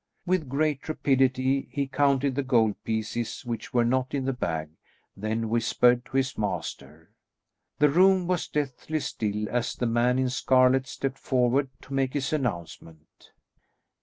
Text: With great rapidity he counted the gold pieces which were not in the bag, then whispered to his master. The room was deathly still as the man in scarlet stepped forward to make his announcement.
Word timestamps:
With 0.25 0.49
great 0.49 0.89
rapidity 0.89 1.67
he 1.69 1.85
counted 1.85 2.33
the 2.33 2.41
gold 2.41 2.73
pieces 2.83 3.45
which 3.45 3.71
were 3.71 3.85
not 3.85 4.15
in 4.15 4.25
the 4.25 4.33
bag, 4.33 4.71
then 5.15 5.47
whispered 5.47 6.05
to 6.05 6.17
his 6.17 6.39
master. 6.39 7.11
The 7.77 7.87
room 7.89 8.25
was 8.25 8.47
deathly 8.47 8.99
still 8.99 9.47
as 9.51 9.75
the 9.75 9.85
man 9.85 10.17
in 10.17 10.29
scarlet 10.31 10.87
stepped 10.87 11.19
forward 11.19 11.69
to 11.83 11.93
make 11.93 12.13
his 12.13 12.33
announcement. 12.33 13.31